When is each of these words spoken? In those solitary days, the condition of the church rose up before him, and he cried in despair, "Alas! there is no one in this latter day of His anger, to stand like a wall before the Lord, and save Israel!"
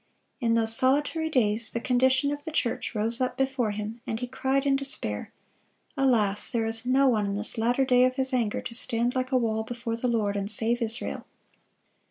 In 0.39 0.55
those 0.55 0.75
solitary 0.75 1.29
days, 1.29 1.69
the 1.73 1.79
condition 1.79 2.31
of 2.31 2.43
the 2.43 2.49
church 2.51 2.95
rose 2.95 3.21
up 3.21 3.37
before 3.37 3.69
him, 3.69 4.01
and 4.07 4.19
he 4.19 4.25
cried 4.25 4.65
in 4.65 4.75
despair, 4.75 5.31
"Alas! 5.95 6.49
there 6.49 6.65
is 6.65 6.87
no 6.87 7.07
one 7.07 7.27
in 7.27 7.35
this 7.35 7.55
latter 7.55 7.85
day 7.85 8.03
of 8.05 8.15
His 8.15 8.33
anger, 8.33 8.61
to 8.61 8.73
stand 8.73 9.13
like 9.13 9.31
a 9.31 9.37
wall 9.37 9.61
before 9.61 9.95
the 9.95 10.07
Lord, 10.07 10.35
and 10.35 10.49
save 10.49 10.81
Israel!" 10.81 11.27